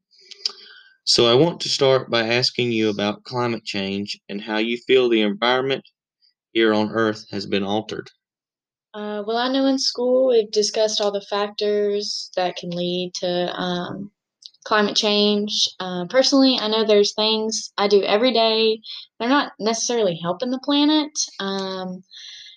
So, 1.05 1.25
I 1.27 1.35
want 1.35 1.61
to 1.61 1.69
start 1.69 2.09
by 2.09 2.27
asking 2.27 2.71
you 2.71 2.89
about 2.89 3.23
climate 3.23 3.63
change 3.63 4.19
and 4.27 4.41
how 4.41 4.57
you 4.57 4.77
feel 4.77 5.09
the 5.09 5.21
environment 5.21 5.83
here 6.53 6.73
on 6.73 6.91
Earth 6.91 7.25
has 7.31 7.45
been 7.45 7.63
altered. 7.63 8.09
Uh, 8.93 9.23
well, 9.25 9.37
I 9.37 9.51
know 9.51 9.65
in 9.67 9.77
school 9.77 10.29
we've 10.29 10.51
discussed 10.51 10.99
all 10.99 11.11
the 11.11 11.21
factors 11.21 12.31
that 12.35 12.55
can 12.55 12.71
lead 12.71 13.13
to 13.15 13.53
um, 13.55 14.11
climate 14.65 14.95
change. 14.95 15.69
Uh, 15.79 16.05
personally, 16.09 16.57
I 16.59 16.67
know 16.67 16.83
there's 16.83 17.13
things 17.13 17.71
I 17.77 17.87
do 17.87 18.01
every 18.03 18.33
day. 18.33 18.79
They're 19.19 19.29
not 19.29 19.53
necessarily 19.59 20.19
helping 20.21 20.49
the 20.49 20.59
planet. 20.59 21.11
Um, 21.39 22.03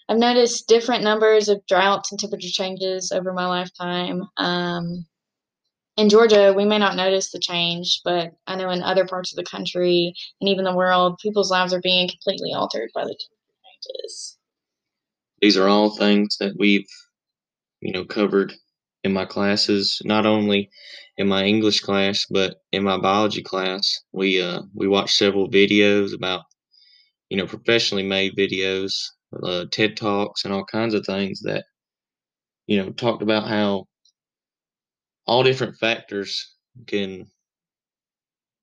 I've 0.09 0.19
noticed 0.19 0.69
different 0.69 1.05
numbers 1.05 1.49
of 1.49 1.65
droughts 1.67 2.11
and 2.11 2.19
temperature 2.19 2.51
changes 2.51 3.13
over 3.13 3.33
my 3.33 3.47
lifetime. 3.47 4.23
Um, 4.37 5.07
in 5.97 6.09
Georgia, 6.09 6.55
we 6.57 6.65
may 6.65 6.79
not 6.79 6.97
notice 6.97 7.31
the 7.31 7.39
change, 7.39 8.01
but 8.05 8.33
I 8.47 8.57
know 8.57 8.71
in 8.71 8.83
other 8.83 9.07
parts 9.07 9.33
of 9.33 9.37
the 9.37 9.51
country 9.51 10.15
and 10.41 10.49
even 10.49 10.65
the 10.65 10.75
world, 10.75 11.19
people's 11.19 11.51
lives 11.51 11.75
are 11.75 11.81
being 11.81 12.09
completely 12.09 12.53
altered 12.55 12.91
by 12.95 13.05
the 13.05 13.17
These 15.41 15.57
are 15.57 15.69
all 15.69 15.91
things 15.91 16.37
that 16.39 16.55
we've, 16.59 16.87
you 17.81 17.93
know, 17.93 18.05
covered 18.05 18.55
in 19.05 19.13
my 19.13 19.25
classes, 19.25 20.01
not 20.05 20.25
only 20.27 20.71
in 21.17 21.27
my 21.29 21.45
English 21.45 21.81
class, 21.81 22.27
but 22.31 22.63
in 22.71 22.85
my 22.85 22.97
biology 22.97 23.43
class. 23.43 24.01
We 24.13 24.41
uh, 24.41 24.63
we 24.75 24.87
watched 24.89 25.17
several 25.17 25.51
videos 25.51 26.15
about, 26.15 26.45
you 27.29 27.37
know, 27.37 27.47
professionally 27.47 28.05
made 28.05 28.37
videos, 28.37 28.93
uh, 29.43 29.67
TED 29.71 29.97
talks, 29.97 30.45
and 30.45 30.55
all 30.55 30.65
kinds 30.65 30.95
of 30.95 31.05
things 31.05 31.41
that, 31.43 31.65
you 32.67 32.77
know, 32.81 32.91
talked 32.93 33.23
about 33.23 33.49
how 33.49 33.87
all 35.27 35.43
different 35.43 35.77
factors 35.77 36.55
can 36.87 37.27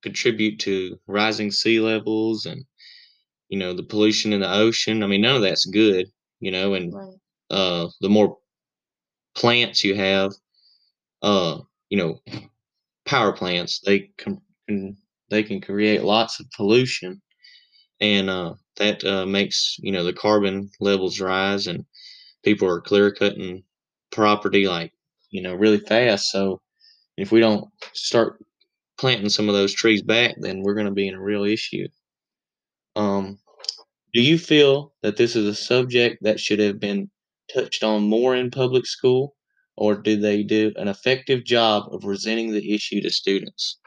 contribute 0.02 0.60
to 0.60 0.98
rising 1.08 1.52
sea 1.52 1.80
levels 1.80 2.46
and 2.46 2.64
you 3.50 3.60
know 3.60 3.74
the 3.74 3.84
pollution 3.84 4.34
in 4.34 4.42
the 4.42 4.54
ocean 4.54 5.04
i 5.04 5.08
mean 5.08 5.22
none 5.22 5.36
of 5.38 5.42
that's 5.42 5.66
good 5.66 6.08
you 6.40 6.52
know 6.52 6.74
and 6.76 6.94
Right. 6.94 7.16
uh 7.52 7.88
the 8.02 8.10
more 8.10 8.38
plants 9.36 9.84
you 9.84 9.96
have 9.96 10.32
uh 11.22 11.60
you 11.90 11.98
know 11.98 12.20
power 13.06 13.34
plants 13.34 13.82
they 13.86 14.10
can, 14.18 14.42
can 14.68 14.98
they 15.30 15.44
can 15.44 15.62
create 15.62 16.04
lots 16.04 16.40
of 16.40 16.50
pollution 16.52 17.22
and 18.02 18.30
uh 18.30 18.54
that 18.78 19.04
uh 19.06 19.26
makes 19.26 19.78
you 19.80 19.92
know 19.92 20.04
the 20.04 20.14
carbon 20.14 20.70
levels 20.80 21.20
rise 21.22 21.68
and 21.68 21.86
people 22.44 22.68
are 22.68 22.82
clear 22.82 23.12
cutting 23.14 23.64
property 24.12 24.68
like 24.68 24.94
you 25.32 25.42
know 25.42 25.56
really 25.56 25.80
fast 25.80 26.32
so 26.32 26.62
if 27.18 27.32
we 27.32 27.40
don't 27.42 27.66
start 27.94 28.44
planting 29.00 29.30
some 29.30 29.50
of 29.50 29.56
those 29.56 29.74
trees 29.74 30.02
back 30.04 30.36
then 30.40 30.62
we're 30.64 30.76
going 30.76 30.86
to 30.88 30.94
be 30.94 31.08
in 31.08 31.16
a 31.16 31.22
real 31.22 31.44
issue 31.46 31.88
um 33.00 33.40
Do 34.14 34.22
you 34.22 34.38
feel 34.38 34.94
that 35.04 35.18
this 35.18 35.36
is 35.36 35.46
a 35.48 35.56
subject 35.56 36.24
that 36.24 36.40
should 36.40 36.60
have 36.60 36.80
been 36.80 37.10
touched 37.54 37.84
on 37.84 38.10
more 38.10 38.36
in 38.36 38.52
public 38.52 38.86
school, 38.86 39.36
or 39.78 39.96
do 39.96 40.18
they 40.18 40.44
do 40.44 40.74
an 40.78 40.88
effective 40.88 41.46
job 41.46 41.84
of 41.94 42.02
presenting 42.02 42.52
the 42.52 42.74
issue 42.76 43.02
to 43.02 43.10
students? 43.10 43.80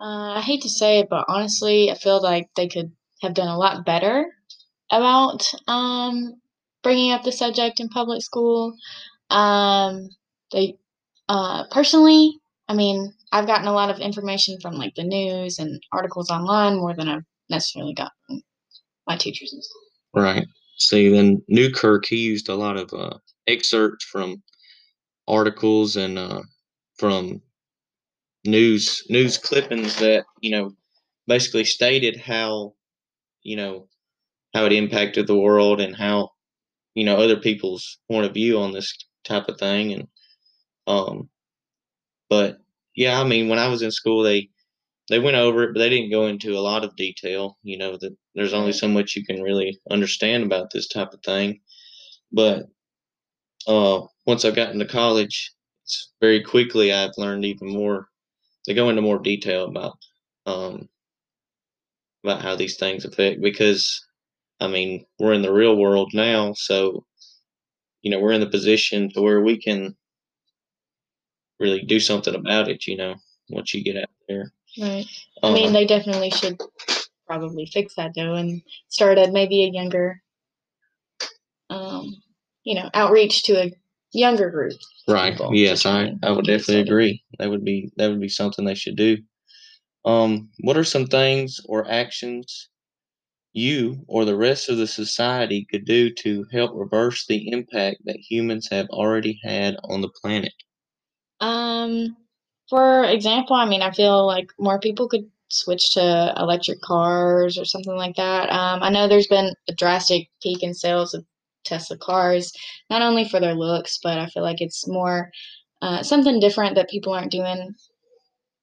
Uh, 0.00 0.34
I 0.38 0.40
hate 0.40 0.62
to 0.62 0.68
say 0.68 1.00
it, 1.00 1.08
but 1.10 1.24
honestly, 1.28 1.90
I 1.90 1.94
feel 1.94 2.22
like 2.22 2.48
they 2.56 2.68
could 2.68 2.92
have 3.22 3.34
done 3.34 3.48
a 3.48 3.58
lot 3.58 3.84
better 3.84 4.26
about 4.90 5.42
um, 5.66 6.40
bringing 6.82 7.12
up 7.12 7.24
the 7.24 7.32
subject 7.32 7.80
in 7.80 7.88
public 7.88 8.22
school. 8.22 8.74
Um, 9.30 10.08
they 10.52 10.76
uh, 11.28 11.64
personally, 11.70 12.38
I 12.68 12.74
mean, 12.74 13.12
I've 13.32 13.46
gotten 13.46 13.68
a 13.68 13.72
lot 13.72 13.90
of 13.90 14.00
information 14.00 14.58
from 14.60 14.74
like 14.74 14.94
the 14.94 15.04
news 15.04 15.58
and 15.58 15.82
articles 15.92 16.30
online 16.30 16.76
more 16.78 16.94
than 16.94 17.08
I've 17.08 17.24
necessarily 17.50 17.94
gotten 17.94 18.42
teachers 19.16 19.52
in 19.52 19.62
school. 19.62 19.82
Right. 20.14 20.46
See, 20.78 21.08
then 21.08 21.42
Newkirk, 21.48 22.06
he 22.06 22.16
used 22.16 22.48
a 22.48 22.54
lot 22.54 22.76
of 22.76 22.92
uh, 22.92 23.18
excerpts 23.46 24.04
from 24.04 24.42
articles 25.26 25.96
and 25.96 26.18
uh, 26.18 26.42
from 26.96 27.42
news 28.44 29.04
news 29.10 29.36
clippings 29.36 29.96
that 29.96 30.24
you 30.40 30.50
know 30.50 30.72
basically 31.26 31.64
stated 31.64 32.16
how 32.16 32.72
you 33.42 33.56
know 33.56 33.88
how 34.54 34.64
it 34.64 34.72
impacted 34.72 35.26
the 35.26 35.36
world 35.36 35.80
and 35.80 35.94
how 35.96 36.30
you 36.94 37.04
know 37.04 37.16
other 37.16 37.36
people's 37.36 37.98
point 38.10 38.24
of 38.26 38.32
view 38.34 38.58
on 38.58 38.72
this 38.72 38.96
type 39.24 39.48
of 39.48 39.58
thing 39.58 39.92
and 39.92 40.08
um 40.86 41.28
but 42.30 42.58
yeah 42.94 43.20
i 43.20 43.24
mean 43.24 43.48
when 43.48 43.58
i 43.58 43.68
was 43.68 43.82
in 43.82 43.90
school 43.90 44.22
they 44.22 44.48
they 45.10 45.18
went 45.18 45.36
over 45.36 45.64
it 45.64 45.74
but 45.74 45.80
they 45.80 45.90
didn't 45.90 46.10
go 46.10 46.26
into 46.26 46.56
a 46.56 46.60
lot 46.60 46.84
of 46.84 46.96
detail 46.96 47.58
you 47.62 47.76
know 47.76 47.96
that 47.96 48.16
there's 48.38 48.54
only 48.54 48.72
so 48.72 48.88
much 48.88 49.16
you 49.16 49.24
can 49.24 49.42
really 49.42 49.78
understand 49.90 50.44
about 50.44 50.70
this 50.72 50.88
type 50.88 51.12
of 51.12 51.22
thing 51.22 51.60
but 52.32 52.66
uh 53.66 54.00
once 54.26 54.44
i 54.44 54.50
got 54.50 54.72
into 54.72 54.86
college 54.86 55.52
very 56.20 56.42
quickly 56.42 56.92
i've 56.92 57.10
learned 57.16 57.44
even 57.44 57.68
more 57.68 58.08
they 58.66 58.74
go 58.74 58.88
into 58.88 59.02
more 59.02 59.18
detail 59.18 59.64
about 59.64 59.96
um 60.46 60.88
about 62.24 62.42
how 62.42 62.54
these 62.54 62.76
things 62.76 63.04
affect 63.04 63.40
because 63.40 64.04
I 64.60 64.66
mean, 64.66 65.04
we're 65.18 65.34
in 65.34 65.42
the 65.42 65.52
real 65.52 65.76
world 65.76 66.10
now, 66.14 66.52
so 66.54 67.04
you 68.02 68.10
know, 68.10 68.20
we're 68.20 68.32
in 68.32 68.40
the 68.40 68.48
position 68.48 69.10
to 69.10 69.20
where 69.20 69.40
we 69.40 69.60
can 69.60 69.96
really 71.58 71.82
do 71.82 71.98
something 71.98 72.34
about 72.34 72.68
it, 72.68 72.86
you 72.86 72.96
know, 72.96 73.16
once 73.50 73.74
you 73.74 73.82
get 73.82 73.96
out 73.96 74.10
there. 74.28 74.52
Right. 74.80 75.06
I 75.42 75.52
mean, 75.52 75.68
Um, 75.68 75.72
they 75.72 75.84
definitely 75.84 76.30
should 76.30 76.60
probably 77.28 77.66
fix 77.66 77.94
that 77.96 78.12
though 78.16 78.34
and 78.34 78.62
start 78.88 79.18
at 79.18 79.32
maybe 79.32 79.64
a 79.64 79.70
younger, 79.70 80.22
um, 81.70 82.22
you 82.64 82.74
know, 82.74 82.90
outreach 82.94 83.42
to 83.44 83.54
a 83.62 83.72
younger 84.12 84.50
group. 84.50 84.78
right. 85.08 85.38
Yes, 85.52 85.86
I, 85.86 86.14
I 86.22 86.30
would 86.32 86.46
definitely 86.46 86.80
agree. 86.82 87.22
That 87.38 87.50
would 87.50 87.64
be 87.64 87.90
that 87.96 88.08
would 88.08 88.20
be 88.20 88.28
something 88.28 88.64
they 88.64 88.74
should 88.74 88.96
do. 88.96 89.18
Um, 90.04 90.50
what 90.60 90.76
are 90.78 90.84
some 90.84 91.06
things 91.06 91.60
or 91.66 91.90
actions 91.90 92.70
you 93.52 94.04
or 94.08 94.24
the 94.24 94.36
rest 94.36 94.70
of 94.70 94.78
the 94.78 94.86
society 94.88 95.66
could 95.70 95.86
do 95.86 96.12
to 96.14 96.46
help 96.52 96.72
reverse 96.74 97.26
the 97.26 97.50
impact 97.50 97.98
that 98.06 98.16
humans 98.18 98.68
have 98.70 98.88
already 98.90 99.40
had 99.44 99.76
on 99.84 100.02
the 100.02 100.10
planet? 100.22 100.54
Um, 101.40 102.16
for 102.68 103.04
example, 103.04 103.56
I 103.56 103.66
mean, 103.66 103.82
I 103.82 103.92
feel 103.92 104.26
like 104.26 104.52
more 104.58 104.80
people 104.80 105.08
could 105.08 105.30
switch 105.48 105.90
to 105.90 106.34
electric 106.36 106.80
cars 106.80 107.58
or 107.58 107.64
something 107.64 107.96
like 107.96 108.16
that. 108.16 108.50
Um, 108.50 108.82
I 108.82 108.90
know 108.90 109.08
there's 109.08 109.26
been 109.26 109.54
a 109.68 109.74
drastic 109.74 110.28
peak 110.42 110.62
in 110.62 110.74
sales 110.74 111.14
of 111.14 111.24
Tesla 111.64 111.96
cars, 111.98 112.52
not 112.90 113.02
only 113.02 113.28
for 113.28 113.40
their 113.40 113.54
looks, 113.54 113.98
but 114.02 114.18
I 114.18 114.26
feel 114.26 114.42
like 114.42 114.60
it's 114.60 114.88
more 114.88 115.30
uh, 115.82 116.02
something 116.02 116.40
different 116.40 116.74
that 116.74 116.90
people 116.90 117.12
aren't 117.12 117.30
doing 117.30 117.74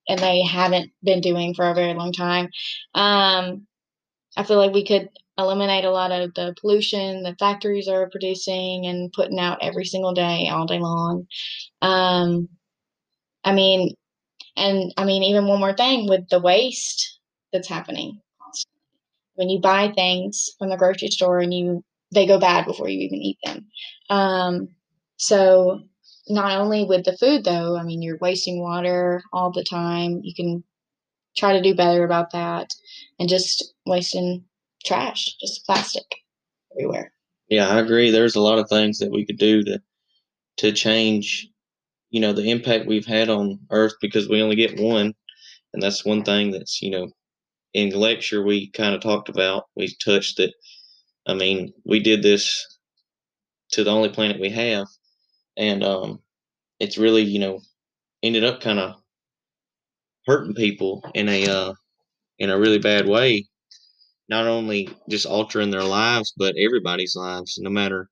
and 0.08 0.18
they 0.18 0.42
haven't 0.42 0.90
been 1.02 1.20
doing 1.20 1.54
for 1.54 1.68
a 1.68 1.74
very 1.74 1.94
long 1.94 2.12
time. 2.12 2.48
Um, 2.94 3.66
I 4.36 4.44
feel 4.44 4.58
like 4.58 4.72
we 4.72 4.86
could 4.86 5.08
eliminate 5.38 5.84
a 5.84 5.90
lot 5.90 6.12
of 6.12 6.32
the 6.34 6.54
pollution 6.60 7.22
that 7.24 7.38
factories 7.38 7.88
are 7.88 8.10
producing 8.10 8.86
and 8.86 9.12
putting 9.12 9.38
out 9.38 9.58
every 9.62 9.84
single 9.84 10.12
day, 10.12 10.48
all 10.50 10.66
day 10.66 10.78
long. 10.78 11.26
Um, 11.82 12.48
I 13.44 13.52
mean, 13.52 13.94
and 14.56 14.92
I 14.96 15.04
mean, 15.04 15.22
even 15.22 15.46
one 15.46 15.60
more 15.60 15.74
thing 15.74 16.08
with 16.08 16.28
the 16.28 16.40
waste 16.40 17.20
that's 17.52 17.68
happening. 17.68 18.20
When 19.34 19.50
you 19.50 19.60
buy 19.60 19.92
things 19.92 20.50
from 20.58 20.70
the 20.70 20.76
grocery 20.76 21.08
store 21.08 21.40
and 21.40 21.52
you 21.52 21.84
they 22.12 22.26
go 22.26 22.38
bad 22.38 22.64
before 22.64 22.88
you 22.88 23.00
even 23.00 23.18
eat 23.18 23.38
them. 23.44 23.66
Um, 24.10 24.68
so 25.16 25.80
not 26.28 26.58
only 26.58 26.84
with 26.84 27.04
the 27.04 27.16
food 27.16 27.44
though, 27.44 27.76
I 27.76 27.82
mean, 27.82 28.02
you're 28.02 28.18
wasting 28.18 28.60
water 28.60 29.22
all 29.32 29.52
the 29.52 29.64
time. 29.64 30.20
You 30.22 30.34
can 30.34 30.64
try 31.36 31.52
to 31.52 31.62
do 31.62 31.74
better 31.74 32.04
about 32.04 32.32
that 32.32 32.70
and 33.18 33.28
just 33.28 33.74
wasting 33.84 34.44
trash, 34.84 35.36
just 35.40 35.66
plastic 35.66 36.04
everywhere. 36.72 37.12
Yeah, 37.48 37.68
I 37.68 37.78
agree. 37.78 38.10
There's 38.10 38.36
a 38.36 38.40
lot 38.40 38.58
of 38.58 38.68
things 38.68 38.98
that 38.98 39.10
we 39.10 39.24
could 39.26 39.38
do 39.38 39.62
to 39.64 39.80
to 40.58 40.72
change, 40.72 41.48
you 42.16 42.22
know, 42.22 42.32
the 42.32 42.50
impact 42.50 42.86
we've 42.86 43.04
had 43.06 43.28
on 43.28 43.60
Earth 43.70 43.92
because 44.00 44.26
we 44.26 44.40
only 44.42 44.56
get 44.56 44.80
one, 44.80 45.14
and 45.74 45.82
that's 45.82 46.06
one 46.06 46.24
thing 46.24 46.50
that's 46.50 46.80
you 46.80 46.90
know, 46.90 47.08
in 47.74 47.90
the 47.90 47.98
lecture 47.98 48.42
we 48.42 48.70
kind 48.70 48.94
of 48.94 49.02
talked 49.02 49.28
about. 49.28 49.64
We 49.76 49.94
touched 50.04 50.38
that. 50.38 50.54
I 51.26 51.34
mean, 51.34 51.74
we 51.84 52.00
did 52.00 52.22
this 52.22 52.66
to 53.72 53.84
the 53.84 53.90
only 53.92 54.08
planet 54.08 54.40
we 54.40 54.50
have, 54.50 54.86
and 55.58 55.84
um, 55.84 56.20
it's 56.80 56.98
really 56.98 57.22
you 57.22 57.40
know 57.40 57.60
ended 58.22 58.44
up 58.44 58.62
kind 58.62 58.80
of 58.80 58.96
hurting 60.26 60.54
people 60.54 61.02
in 61.14 61.28
a 61.28 61.46
uh, 61.48 61.74
in 62.38 62.50
a 62.50 62.58
really 62.58 62.78
bad 62.80 63.08
way. 63.08 63.46
Not 64.28 64.46
only 64.46 64.88
just 65.10 65.26
altering 65.26 65.70
their 65.70 65.84
lives, 65.84 66.32
but 66.38 66.54
everybody's 66.58 67.16
lives. 67.16 67.58
No 67.60 67.70
matter 67.70 68.08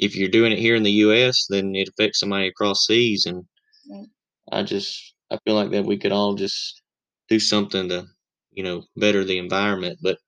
if 0.00 0.16
you're 0.16 0.30
doing 0.30 0.50
it 0.50 0.58
here 0.58 0.74
in 0.74 0.82
the 0.82 1.04
U.S., 1.04 1.46
then 1.50 1.74
it 1.74 1.88
affects 1.88 2.20
somebody 2.20 2.48
across 2.48 2.86
seas. 2.86 3.26
And 3.26 3.44
Right. 3.88 4.08
I 4.50 4.62
just 4.62 5.14
I 5.30 5.38
feel 5.44 5.54
like 5.54 5.70
that 5.70 5.84
we 5.84 5.98
could 5.98 6.12
all 6.12 6.34
just 6.34 6.82
do 7.28 7.38
something 7.38 7.88
to 7.88 8.06
you 8.52 8.62
know 8.64 8.82
better 8.96 9.24
the 9.24 9.38
environment. 9.38 9.98
But 10.02 10.18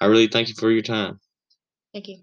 I 0.00 0.06
really 0.06 0.28
thank 0.28 0.48
you 0.48 0.54
for 0.54 0.70
your 0.70 0.82
time. 0.82 1.20
Thank 1.92 2.08
you. 2.08 2.22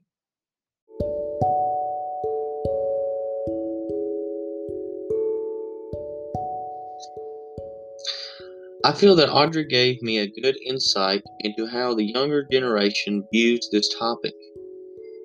I 8.83 8.93
feel 8.93 9.15
that 9.15 9.31
Audrey 9.31 9.65
gave 9.65 10.01
me 10.03 10.19
a 10.19 10.29
good 10.41 10.55
insight 10.63 11.23
into 11.39 11.65
how 11.65 11.95
the 11.95 12.03
younger 12.03 12.47
generation 12.51 13.27
views 13.31 13.67
this 13.71 13.89
topic. 13.97 14.33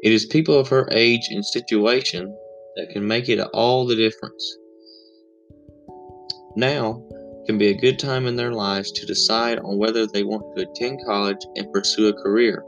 It 0.02 0.12
is 0.12 0.26
people 0.26 0.58
of 0.58 0.68
her 0.68 0.88
age 0.92 1.28
and 1.30 1.44
situation 1.44 2.34
that 2.76 2.90
can 2.90 3.06
make 3.06 3.28
it 3.28 3.40
all 3.52 3.86
the 3.86 3.96
difference. 3.96 4.56
Now 6.56 7.02
can 7.46 7.58
be 7.58 7.68
a 7.68 7.80
good 7.80 7.98
time 7.98 8.26
in 8.26 8.36
their 8.36 8.52
lives 8.52 8.92
to 8.92 9.06
decide 9.06 9.58
on 9.58 9.78
whether 9.78 10.06
they 10.06 10.22
want 10.22 10.56
to 10.56 10.62
attend 10.62 11.04
college 11.04 11.44
and 11.56 11.72
pursue 11.72 12.08
a 12.08 12.22
career. 12.22 12.64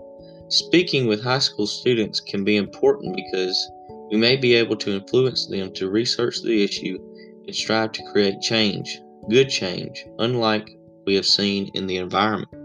Speaking 0.48 1.06
with 1.06 1.22
high 1.22 1.38
school 1.38 1.66
students 1.66 2.20
can 2.20 2.44
be 2.44 2.56
important 2.56 3.16
because 3.16 3.70
we 4.10 4.18
may 4.18 4.36
be 4.36 4.54
able 4.54 4.76
to 4.76 4.96
influence 4.96 5.46
them 5.46 5.72
to 5.72 5.90
research 5.90 6.42
the 6.42 6.62
issue 6.62 6.98
and 7.46 7.54
strive 7.54 7.92
to 7.92 8.12
create 8.12 8.40
change, 8.42 9.00
good 9.30 9.48
change, 9.48 10.04
unlike 10.18 10.68
we 11.06 11.14
have 11.14 11.26
seen 11.26 11.70
in 11.74 11.86
the 11.86 11.96
environment. 11.96 12.61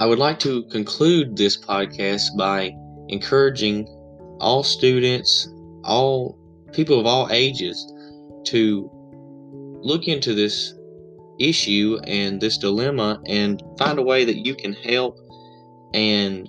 I 0.00 0.06
would 0.06 0.18
like 0.18 0.38
to 0.40 0.62
conclude 0.70 1.36
this 1.36 1.58
podcast 1.58 2.34
by 2.34 2.72
encouraging 3.08 3.86
all 4.40 4.62
students, 4.62 5.46
all 5.84 6.38
people 6.72 6.98
of 6.98 7.04
all 7.04 7.28
ages, 7.30 7.84
to 8.46 8.90
look 9.82 10.08
into 10.08 10.32
this 10.32 10.72
issue 11.38 11.98
and 12.06 12.40
this 12.40 12.56
dilemma 12.56 13.20
and 13.26 13.62
find 13.78 13.98
a 13.98 14.02
way 14.02 14.24
that 14.24 14.38
you 14.38 14.54
can 14.54 14.72
help 14.72 15.18
and 15.92 16.48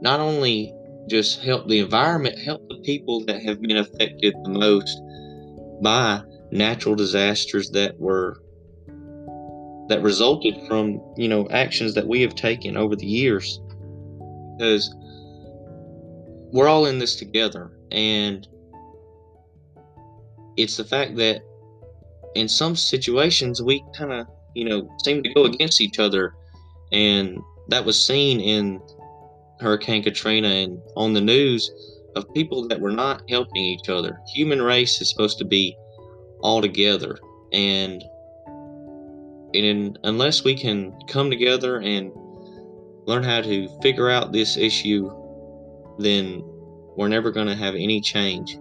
not 0.00 0.18
only 0.18 0.72
just 1.06 1.42
help 1.42 1.68
the 1.68 1.80
environment, 1.80 2.38
help 2.38 2.66
the 2.70 2.80
people 2.82 3.26
that 3.26 3.42
have 3.42 3.60
been 3.60 3.76
affected 3.76 4.34
the 4.44 4.50
most 4.50 4.98
by 5.82 6.22
natural 6.50 6.94
disasters 6.94 7.68
that 7.72 8.00
were 8.00 8.40
that 9.88 10.02
resulted 10.02 10.54
from 10.66 11.00
you 11.16 11.28
know 11.28 11.48
actions 11.50 11.94
that 11.94 12.06
we 12.06 12.20
have 12.22 12.34
taken 12.34 12.76
over 12.76 12.94
the 12.94 13.06
years 13.06 13.60
because 14.56 14.94
we're 16.52 16.68
all 16.68 16.86
in 16.86 16.98
this 16.98 17.16
together 17.16 17.70
and 17.90 18.48
it's 20.56 20.76
the 20.76 20.84
fact 20.84 21.16
that 21.16 21.42
in 22.34 22.48
some 22.48 22.76
situations 22.76 23.62
we 23.62 23.84
kind 23.96 24.12
of 24.12 24.26
you 24.54 24.68
know 24.68 24.88
seem 25.04 25.22
to 25.22 25.32
go 25.34 25.44
against 25.44 25.80
each 25.80 25.98
other 25.98 26.34
and 26.92 27.38
that 27.68 27.84
was 27.84 28.02
seen 28.02 28.40
in 28.40 28.80
Hurricane 29.60 30.02
Katrina 30.02 30.48
and 30.48 30.80
on 30.96 31.12
the 31.12 31.20
news 31.20 31.70
of 32.16 32.32
people 32.34 32.66
that 32.68 32.80
were 32.80 32.92
not 32.92 33.22
helping 33.28 33.62
each 33.62 33.88
other. 33.88 34.20
Human 34.34 34.62
race 34.62 35.00
is 35.00 35.10
supposed 35.10 35.38
to 35.38 35.44
be 35.44 35.76
all 36.40 36.60
together, 36.60 37.18
and 37.52 38.02
and 39.54 39.98
unless 40.04 40.44
we 40.44 40.54
can 40.54 40.92
come 41.08 41.30
together 41.30 41.80
and 41.80 42.12
learn 43.06 43.22
how 43.22 43.40
to 43.40 43.68
figure 43.80 44.10
out 44.10 44.32
this 44.32 44.56
issue, 44.56 45.10
then 45.98 46.42
we're 46.96 47.08
never 47.08 47.30
going 47.30 47.46
to 47.46 47.54
have 47.54 47.74
any 47.74 48.00
change. 48.00 48.58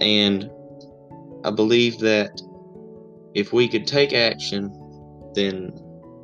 And 0.00 0.50
I 1.44 1.50
believe 1.50 1.98
that 2.00 2.42
if 3.34 3.52
we 3.52 3.68
could 3.68 3.86
take 3.86 4.12
action, 4.12 4.70
then 5.34 5.72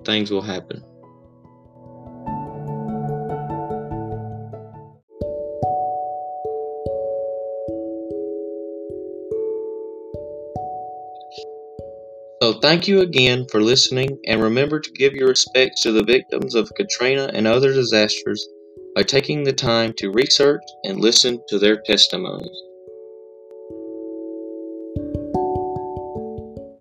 things 0.05 0.31
will 0.31 0.43
happen. 0.43 0.83
Thank 12.63 12.89
you 12.89 13.01
again 13.01 13.47
for 13.51 13.63
listening, 13.63 14.19
and 14.27 14.43
remember 14.43 14.81
to 14.81 14.91
give 14.93 15.15
your 15.15 15.29
respects 15.29 15.83
to 15.83 15.93
the 15.93 16.05
victims 16.05 16.55
of 16.55 16.73
Katrina 16.77 17.31
and 17.33 17.47
other 17.47 17.73
disasters 17.73 18.47
by 18.95 19.03
taking 19.03 19.45
the 19.45 19.53
time 19.53 19.93
to 19.99 20.11
research 20.11 20.63
and 20.85 21.01
listen 21.01 21.41
to 21.49 21.59
their 21.59 21.77
testimonies. 21.77 22.66